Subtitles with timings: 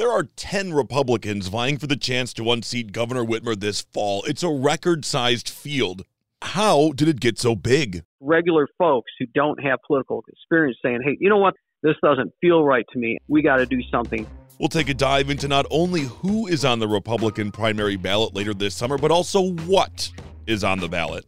[0.00, 4.24] There are 10 Republicans vying for the chance to unseat Governor Whitmer this fall.
[4.24, 6.06] It's a record sized field.
[6.40, 8.02] How did it get so big?
[8.18, 11.52] Regular folks who don't have political experience saying, hey, you know what?
[11.82, 13.18] This doesn't feel right to me.
[13.28, 14.26] We got to do something.
[14.58, 18.54] We'll take a dive into not only who is on the Republican primary ballot later
[18.54, 20.10] this summer, but also what
[20.46, 21.26] is on the ballot.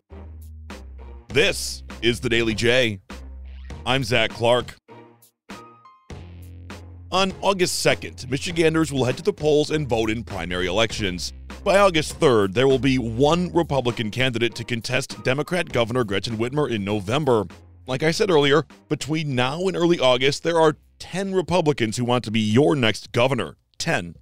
[1.29, 3.01] This is the Daily J.
[3.85, 4.77] I'm Zach Clark.
[7.13, 11.35] On August 2nd, Michiganders will head to the polls and vote in primary elections.
[11.63, 16.71] By August 3rd, there will be one Republican candidate to contest Democrat Governor Gretchen Whitmer
[16.71, 17.45] in November.
[17.87, 22.25] Like I said earlier, between now and early August, there are 10 Republicans who want
[22.25, 23.59] to be your next governor.
[23.77, 24.17] 10.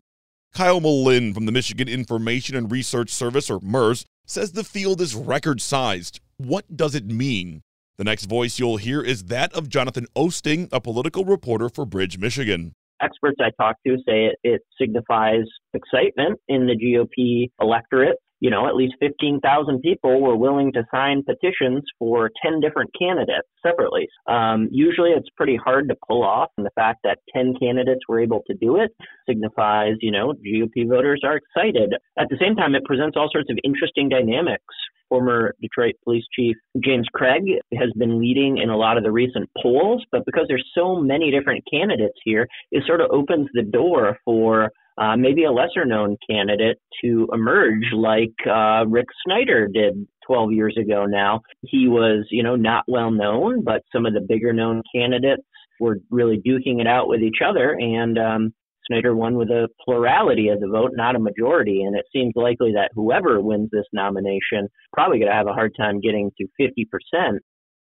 [0.52, 5.14] Kyle Melinn from the Michigan Information and Research Service, or MIRS, says the field is
[5.14, 6.18] record sized.
[6.38, 7.62] What does it mean?
[7.98, 12.18] The next voice you'll hear is that of Jonathan Oosting, a political reporter for Bridge,
[12.18, 18.16] Michigan experts I talk to say it, it signifies excitement in the GOP electorate.
[18.42, 23.46] You know, at least 15,000 people were willing to sign petitions for 10 different candidates
[23.62, 24.08] separately.
[24.26, 28.18] Um, usually it's pretty hard to pull off, and the fact that 10 candidates were
[28.18, 28.92] able to do it
[29.28, 31.92] signifies, you know, GOP voters are excited.
[32.18, 34.64] At the same time, it presents all sorts of interesting dynamics
[35.10, 37.42] former Detroit Police Chief James Craig
[37.78, 41.30] has been leading in a lot of the recent polls, but because there's so many
[41.30, 46.16] different candidates here, it sort of opens the door for uh, maybe a lesser known
[46.28, 51.40] candidate to emerge like uh, Rick Snyder did 12 years ago now.
[51.62, 55.42] He was, you know, not well known, but some of the bigger known candidates
[55.80, 57.72] were really duking it out with each other.
[57.72, 58.54] And um,
[58.90, 61.82] Snyder won with a plurality of the vote, not a majority.
[61.82, 65.74] And it seems likely that whoever wins this nomination probably going to have a hard
[65.76, 67.38] time getting to 50%.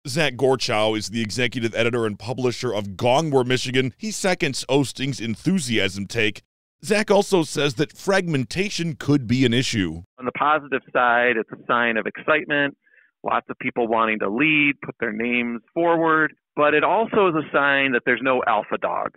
[0.07, 3.93] Zach Gorchow is the executive editor and publisher of Gongwer, Michigan.
[3.97, 6.43] He seconds Oosting's enthusiasm take.
[6.83, 10.03] Zach also says that fragmentation could be an issue.
[10.19, 12.75] On the positive side, it's a sign of excitement,
[13.23, 17.55] lots of people wanting to lead, put their names forward, but it also is a
[17.55, 19.13] sign that there's no alpha dog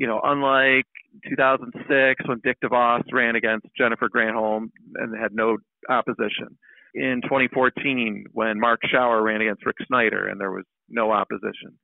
[0.00, 0.86] you know, unlike
[1.28, 5.58] 2006 when Dick DeVos ran against Jennifer Granholm and had no
[5.90, 6.56] opposition.
[6.94, 11.78] In 2014 when Mark Schauer ran against Rick Snyder and there was no opposition.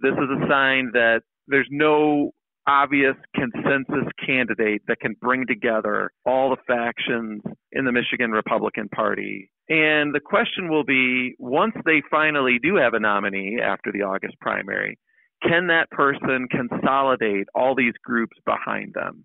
[0.00, 2.32] This is a sign that there's no
[2.66, 7.40] obvious consensus candidate that can bring together all the factions
[7.72, 9.50] in the Michigan Republican Party.
[9.70, 14.38] And the question will be once they finally do have a nominee after the August
[14.40, 14.98] primary,
[15.42, 19.24] can that person consolidate all these groups behind them?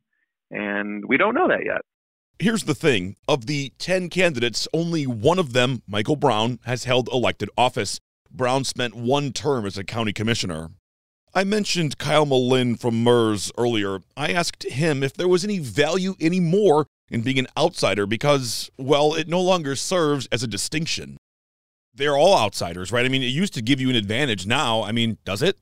[0.51, 1.81] And we don't know that yet.
[2.39, 7.09] Here's the thing of the 10 candidates, only one of them, Michael Brown, has held
[7.11, 7.99] elected office.
[8.31, 10.69] Brown spent one term as a county commissioner.
[11.33, 13.99] I mentioned Kyle Melinn from MIRS earlier.
[14.15, 19.13] I asked him if there was any value anymore in being an outsider because, well,
[19.13, 21.17] it no longer serves as a distinction.
[21.93, 23.05] They're all outsiders, right?
[23.05, 24.45] I mean, it used to give you an advantage.
[24.45, 25.57] Now, I mean, does it?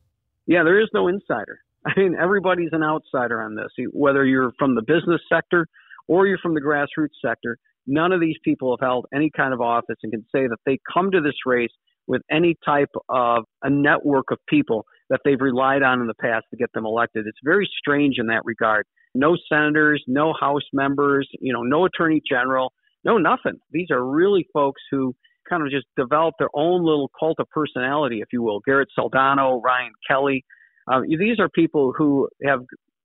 [0.47, 1.59] Yeah, there is no insider.
[1.85, 3.67] I mean, everybody's an outsider on this.
[3.91, 5.67] Whether you're from the business sector
[6.07, 7.57] or you're from the grassroots sector,
[7.87, 10.79] none of these people have held any kind of office and can say that they
[10.91, 11.71] come to this race
[12.07, 16.45] with any type of a network of people that they've relied on in the past
[16.51, 17.25] to get them elected.
[17.27, 18.85] It's very strange in that regard.
[19.13, 22.73] No senators, no House members, you know, no attorney general,
[23.03, 23.59] no nothing.
[23.71, 25.15] These are really folks who
[25.49, 28.59] kind of just developed their own little cult of personality, if you will.
[28.65, 30.43] Garrett Soldano, Ryan Kelly.
[30.87, 32.61] Uh, these are people who have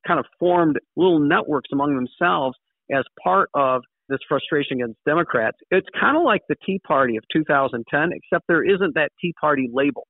[0.07, 2.57] kind of formed little networks among themselves
[2.91, 5.57] as part of this frustration against Democrats.
[5.71, 9.71] It's kind of like the Tea Party of 2010, except there isn't that Tea Party
[9.73, 10.07] label.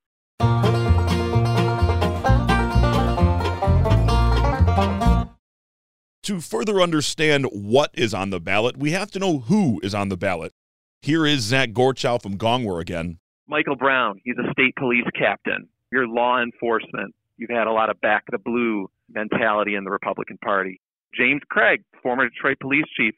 [6.24, 10.10] To further understand what is on the ballot, we have to know who is on
[10.10, 10.52] the ballot.
[11.02, 13.18] Here is Zach Gorchow from Gongwer again.
[13.48, 15.66] Michael Brown, he's a state police captain.
[15.90, 17.14] You're law enforcement.
[17.38, 20.78] You've had a lot of back the blue mentality in the Republican Party.
[21.14, 23.14] James Craig, former Detroit police chief,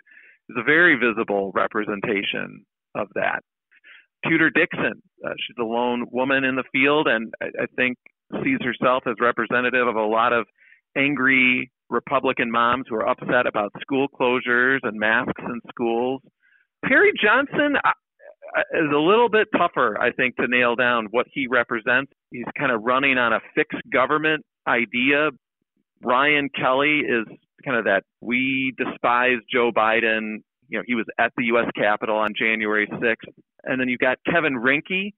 [0.48, 2.64] is a very visible representation
[2.94, 3.40] of that.
[4.28, 7.98] Tudor Dixon, uh, she's a lone woman in the field and I, I think
[8.44, 10.46] sees herself as representative of a lot of
[10.96, 16.22] angry Republican moms who are upset about school closures and masks in schools.
[16.84, 17.76] Perry Johnson
[18.74, 22.12] is a little bit tougher, I think, to nail down what he represents.
[22.30, 25.30] He's kind of running on a fixed government idea.
[26.02, 27.26] Ryan Kelly is
[27.64, 30.38] kind of that we despise Joe Biden.
[30.68, 31.70] You know, he was at the U.S.
[31.76, 33.32] Capitol on January 6th.
[33.64, 35.12] And then you've got Kevin Rinke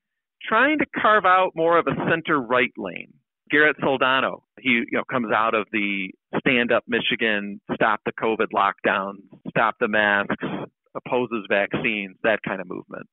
[0.46, 3.12] trying to carve out more of a center right lane.
[3.50, 6.08] Garrett Soldano, he you know comes out of the
[6.38, 10.44] stand up Michigan, stop the COVID lockdowns, stop the masks,
[10.94, 13.06] opposes vaccines, that kind of movement.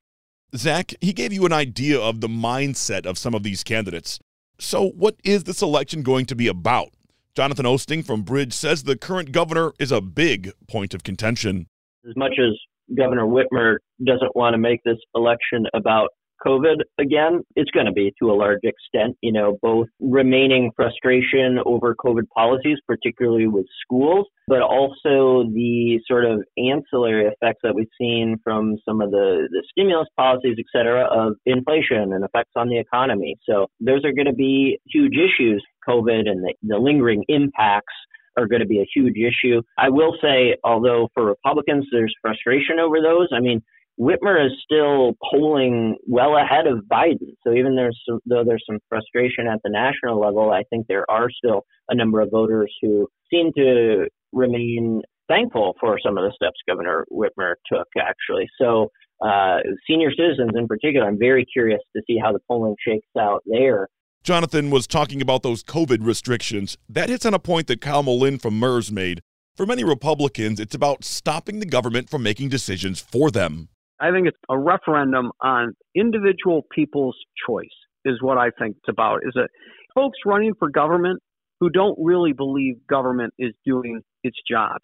[0.55, 4.19] Zach, he gave you an idea of the mindset of some of these candidates.
[4.59, 6.89] So, what is this election going to be about?
[7.33, 11.67] Jonathan Oosting from Bridge says the current governor is a big point of contention.
[12.07, 12.57] As much as
[12.95, 16.09] Governor Whitmer doesn't want to make this election about
[16.45, 21.59] COVID again, it's going to be to a large extent, you know, both remaining frustration
[21.65, 27.88] over COVID policies, particularly with schools, but also the sort of ancillary effects that we've
[27.99, 32.69] seen from some of the, the stimulus policies, et cetera, of inflation and effects on
[32.69, 33.35] the economy.
[33.47, 37.93] So those are going to be huge issues, COVID and the, the lingering impacts
[38.38, 39.61] are going to be a huge issue.
[39.77, 43.27] I will say, although for Republicans, there's frustration over those.
[43.33, 43.61] I mean,
[43.99, 47.35] Whitmer is still polling well ahead of Biden.
[47.45, 51.09] So even there's some, though there's some frustration at the national level, I think there
[51.09, 56.33] are still a number of voters who seem to remain thankful for some of the
[56.35, 57.88] steps Governor Whitmer took.
[57.99, 58.89] Actually, so
[59.21, 59.57] uh,
[59.88, 63.88] senior citizens in particular, I'm very curious to see how the polling shakes out there.
[64.23, 66.77] Jonathan was talking about those COVID restrictions.
[66.88, 69.21] That hits on a point that Kyle Melinn from MIRS made.
[69.55, 73.69] For many Republicans, it's about stopping the government from making decisions for them.
[74.01, 77.15] I think it's a referendum on individual people's
[77.48, 77.68] choice
[78.03, 79.19] is what I think it's about.
[79.24, 79.50] Is that
[79.94, 81.21] folks running for government
[81.59, 84.77] who don't really believe government is doing its job,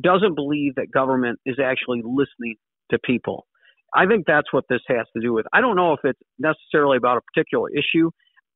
[0.00, 2.56] doesn't believe that government is actually listening
[2.90, 3.46] to people.
[3.94, 5.46] I think that's what this has to do with.
[5.52, 8.10] I don't know if it's necessarily about a particular issue,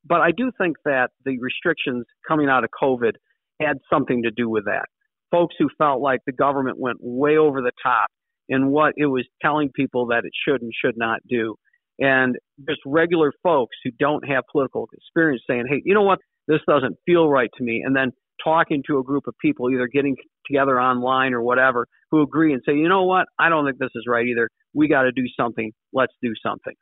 [0.05, 3.13] but I do think that the restrictions coming out of COVID
[3.61, 4.87] had something to do with that.
[5.31, 8.09] Folks who felt like the government went way over the top
[8.49, 11.57] in what it was telling people that it should and should not do.
[11.99, 12.37] And
[12.69, 16.19] just regular folks who don't have political experience saying, hey, you know what?
[16.49, 17.83] This doesn't feel right to me.
[17.85, 18.13] And then
[18.43, 20.17] talking to a group of people, either getting
[20.47, 23.27] together online or whatever, who agree and say, you know what?
[23.39, 24.49] I don't think this is right either.
[24.75, 25.73] We got to do something.
[25.93, 26.75] Let's do something.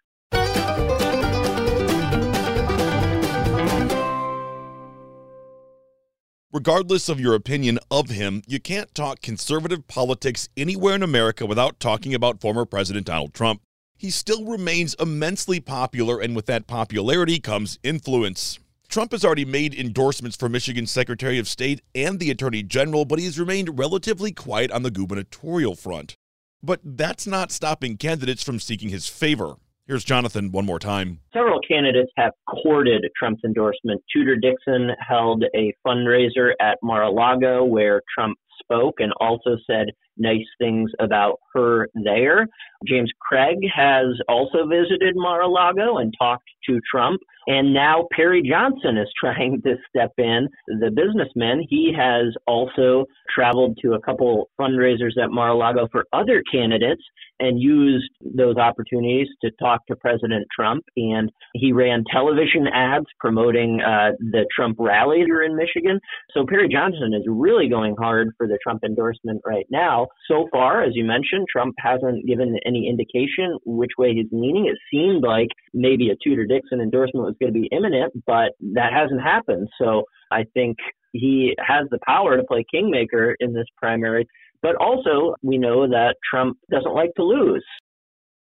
[6.53, 11.79] Regardless of your opinion of him, you can't talk conservative politics anywhere in America without
[11.79, 13.63] talking about former President Donald Trump.
[13.97, 18.59] He still remains immensely popular, and with that popularity comes influence.
[18.89, 23.21] Trump has already made endorsements for Michigan's Secretary of State and the Attorney General, but
[23.21, 26.17] he has remained relatively quiet on the gubernatorial front.
[26.65, 29.55] But that's not stopping candidates from seeking his favor.
[29.91, 31.19] Here's Jonathan one more time.
[31.35, 34.01] Several candidates have courted Trump's endorsement.
[34.15, 39.89] Tudor Dixon held a fundraiser at Mar a Lago where Trump spoke and also said
[40.21, 42.47] nice things about her there.
[42.87, 47.21] James Craig has also visited Mar a Lago and talked to Trump.
[47.47, 50.49] And now Perry Johnson is trying to step in.
[50.67, 56.05] The businessman, he has also traveled to a couple fundraisers at Mar a Lago for
[56.13, 57.03] other candidates
[57.41, 60.85] and used those opportunities to talk to President Trump.
[60.97, 65.99] And he ran television ads promoting uh, the Trump rally here in Michigan.
[66.33, 70.09] So Perry Johnson is really going hard for the Trump endorsement right now.
[70.29, 74.67] So far, as you mentioned, Trump hasn't given any indication which way he's leaning.
[74.67, 78.93] It seemed like maybe a Tudor Dixon endorsement was going to be imminent, but that
[78.93, 79.69] hasn't happened.
[79.81, 80.77] So I think
[81.13, 84.27] he has the power to play kingmaker in this primary.
[84.63, 87.65] But also, we know that Trump doesn't like to lose.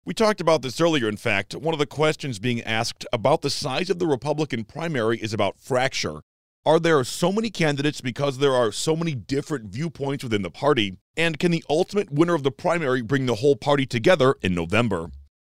[0.06, 1.08] We talked about this earlier.
[1.08, 5.20] In fact, one of the questions being asked about the size of the Republican primary
[5.20, 6.22] is about fracture.
[6.66, 10.98] Are there so many candidates because there are so many different viewpoints within the party?
[11.16, 15.10] And can the ultimate winner of the primary bring the whole party together in November?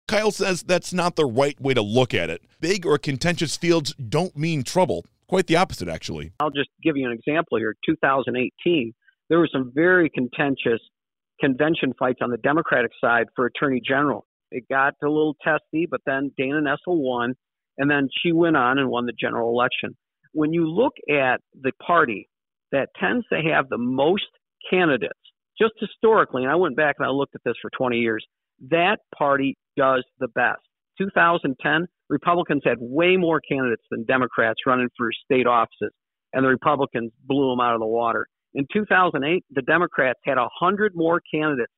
[0.08, 2.44] Kyle says that's not the right way to look at it.
[2.60, 5.04] Big or contentious fields don't mean trouble.
[5.28, 6.34] Quite the opposite, actually.
[6.40, 7.76] I'll just give you an example here.
[7.84, 8.94] 2018,
[9.28, 10.82] there were some very contentious
[11.40, 14.28] convention fights on the Democratic side for Attorney General.
[14.52, 17.34] It got a little testy, but then Dana Nessel won,
[17.80, 19.96] and then she went on and won the general election
[20.34, 22.30] when you look at the party
[22.72, 24.28] that tends to have the most
[24.70, 25.14] candidates,
[25.60, 28.26] just historically, and I went back and I looked at this for 20 years,
[28.70, 30.62] that party does the best.
[30.98, 35.92] 2010, Republicans had way more candidates than Democrats running for state offices,
[36.34, 38.28] and the Republicans blew them out of the water.
[38.54, 41.72] In 2008, the Democrats had 100 more candidates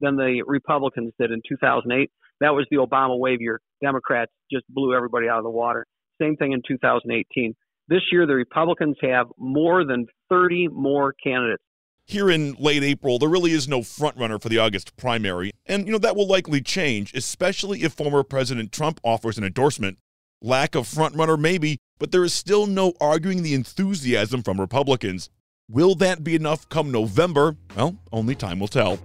[0.00, 2.10] than the Republicans did in 2008.
[2.40, 3.60] That was the Obama wave year.
[3.82, 5.86] Democrats just blew everybody out of the water.
[6.20, 7.54] Same thing in 2018.
[7.90, 11.64] This year, the Republicans have more than 30 more candidates.
[12.06, 15.92] Here in late April, there really is no frontrunner for the August primary, and you
[15.92, 19.98] know that will likely change, especially if former President Trump offers an endorsement.
[20.40, 25.28] Lack of frontrunner maybe, but there is still no arguing the enthusiasm from Republicans.
[25.68, 27.56] Will that be enough come November?
[27.76, 29.00] Well, only time will tell.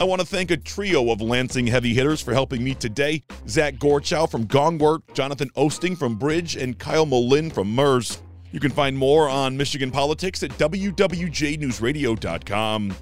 [0.00, 3.74] I want to thank a trio of Lansing heavy hitters for helping me today Zach
[3.74, 8.22] Gorchow from Gongwer, Jonathan Oosting from Bridge, and Kyle Melinn from MIRS.
[8.50, 12.94] You can find more on Michigan politics at wwjnewsradio.com.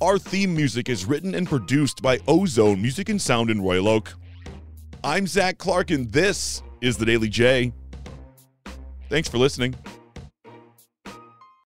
[0.00, 4.14] Our theme music is written and produced by Ozone Music and Sound in Royal Oak.
[5.04, 7.74] I'm Zach Clark, and this is the Daily J.
[9.10, 9.74] Thanks for listening.